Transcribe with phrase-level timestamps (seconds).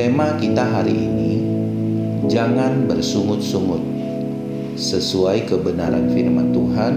[0.00, 1.44] tema kita hari ini
[2.24, 3.84] jangan bersungut-sungut
[4.72, 6.94] sesuai kebenaran firman Tuhan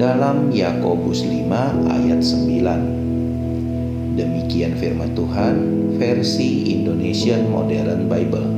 [0.00, 4.16] dalam Yakobus 5 ayat 9.
[4.16, 5.54] Demikian firman Tuhan
[6.00, 8.48] versi Indonesian Modern Bible.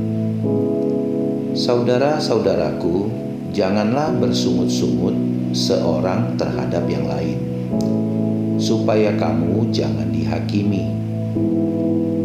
[1.51, 3.11] Saudara-saudaraku,
[3.51, 5.19] janganlah bersungut-sungut
[5.51, 7.35] seorang terhadap yang lain,
[8.55, 10.87] supaya kamu jangan dihakimi.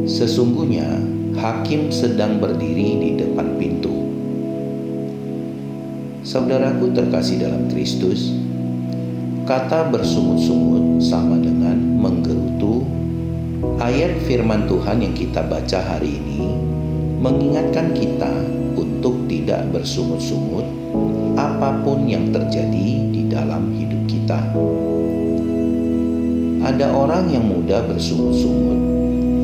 [0.06, 3.92] Sesungguhnya hakim sedang berdiri di depan pintu.
[6.22, 8.30] Saudaraku terkasih dalam Kristus,
[9.48, 12.84] kata bersungut-sungut sama dengan menggerutu.
[13.82, 16.42] Ayat firman Tuhan yang kita baca hari ini
[17.18, 18.30] mengingatkan kita
[18.78, 20.66] untuk tidak bersungut-sungut
[21.34, 24.38] apa pun yang terjadi di dalam hidup kita.
[26.62, 28.78] Ada orang yang mudah bersungut-sungut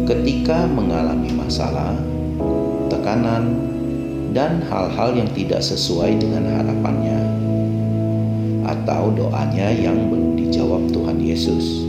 [0.08, 1.92] ketika mengalami masalah,
[2.88, 3.60] tekanan,
[4.32, 7.20] dan hal-hal yang tidak sesuai dengan harapannya,
[8.64, 11.84] atau doanya yang belum dijawab Tuhan Yesus.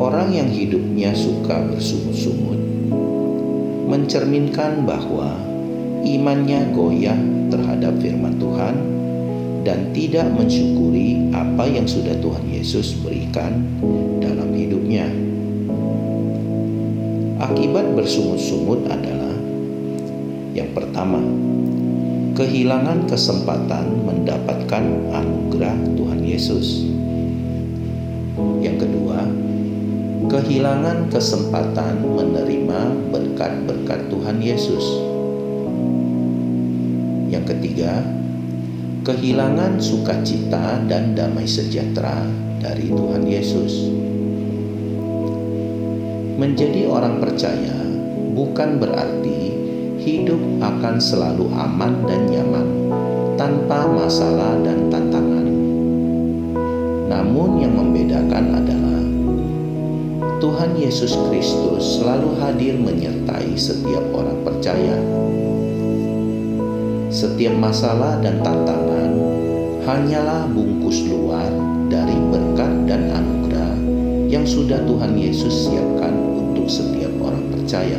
[0.00, 2.56] Orang yang hidupnya suka bersungut-sungut
[3.88, 5.36] mencerminkan bahwa
[6.08, 7.20] imannya goyah
[7.52, 8.76] terhadap firman Tuhan
[9.60, 13.60] dan tidak mensyukuri apa yang sudah Tuhan Yesus berikan
[14.24, 15.28] dalam hidupnya.
[17.38, 19.30] Akibat bersungut-sungut adalah
[20.58, 21.22] yang pertama,
[22.34, 26.82] kehilangan kesempatan mendapatkan anugerah Tuhan Yesus.
[28.58, 29.22] Yang kedua,
[30.26, 32.80] kehilangan kesempatan menerima
[33.14, 34.84] berkat-berkat Tuhan Yesus.
[37.30, 38.02] Yang ketiga,
[39.06, 42.26] kehilangan sukacita dan damai sejahtera
[42.58, 44.07] dari Tuhan Yesus.
[46.38, 47.74] Menjadi orang percaya
[48.30, 49.58] bukan berarti
[49.98, 52.68] hidup akan selalu aman dan nyaman
[53.34, 55.50] tanpa masalah dan tantangan.
[57.10, 59.02] Namun, yang membedakan adalah
[60.38, 64.94] Tuhan Yesus Kristus selalu hadir menyertai setiap orang percaya.
[67.10, 69.10] Setiap masalah dan tantangan
[69.82, 71.50] hanyalah bungkus luar
[71.90, 73.74] dari berkat dan anugerah
[74.28, 76.27] yang sudah Tuhan Yesus siapkan
[76.68, 77.96] setiap orang percaya.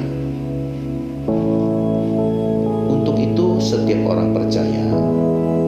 [2.86, 4.86] Untuk itu, setiap orang percaya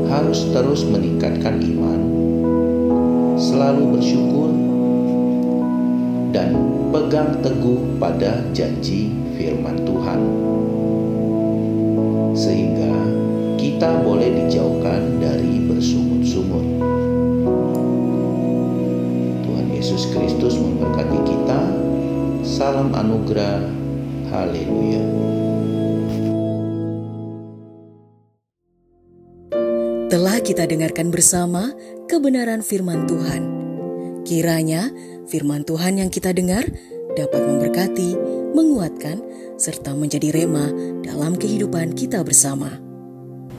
[0.05, 1.99] harus terus meningkatkan iman,
[3.41, 4.53] selalu bersyukur
[6.29, 6.53] dan
[6.93, 10.21] pegang teguh pada janji firman Tuhan,
[12.37, 12.93] sehingga
[13.57, 15.10] kita boleh dijauhkan
[22.61, 23.57] Salam anugerah.
[24.29, 25.01] Haleluya.
[30.05, 31.73] Telah kita dengarkan bersama
[32.05, 33.41] kebenaran firman Tuhan.
[34.29, 34.93] Kiranya
[35.25, 36.61] firman Tuhan yang kita dengar
[37.17, 38.13] dapat memberkati,
[38.53, 39.25] menguatkan,
[39.57, 40.69] serta menjadi rema
[41.01, 42.90] dalam kehidupan kita bersama.